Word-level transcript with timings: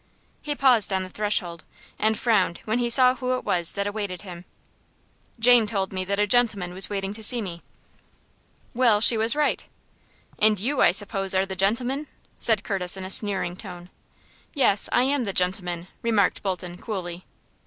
He 0.41 0.55
paused 0.55 0.91
on 0.91 1.03
the 1.03 1.11
threshold, 1.11 1.63
and 1.99 2.17
frowned 2.17 2.59
when 2.65 2.79
he 2.79 2.89
saw 2.89 3.13
who 3.13 3.35
it 3.37 3.43
was 3.43 3.73
that 3.73 3.85
awaited 3.85 4.23
him. 4.23 4.45
"Jane 5.37 5.67
told 5.67 5.93
me 5.93 6.03
that 6.05 6.17
a 6.17 6.25
gentleman 6.25 6.73
was 6.73 6.89
waiting 6.89 7.13
to 7.13 7.21
see 7.21 7.39
me," 7.39 7.51
he 7.51 7.57
said. 7.57 7.63
"Well, 8.73 8.99
she 8.99 9.15
was 9.15 9.35
right." 9.35 9.63
"And 10.39 10.59
you, 10.59 10.81
I 10.81 10.89
suppose, 10.89 11.35
are 11.35 11.45
the 11.45 11.55
gentleman?" 11.55 12.07
said 12.39 12.63
Curtis, 12.63 12.97
in 12.97 13.05
a 13.05 13.11
sneering 13.11 13.55
tone. 13.55 13.91
"Yes; 14.55 14.89
I 14.91 15.03
am 15.03 15.23
the 15.23 15.33
gentleman," 15.33 15.87
remarked 16.01 16.41
Bolton, 16.41 16.79
coolly. 16.79 17.23